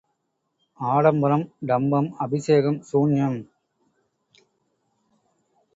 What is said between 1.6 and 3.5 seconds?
டம்பம், அபிஷேகம் சூன்யம்.